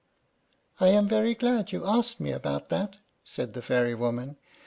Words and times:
"I 0.79 0.87
am 0.87 1.07
very 1.07 1.35
glad 1.35 1.71
you 1.71 1.85
asked 1.85 2.19
me 2.19 2.31
about 2.31 2.69
that," 2.69 2.95
said 3.23 3.53
the 3.53 3.61
fairy 3.61 3.93
woman. 3.93 4.37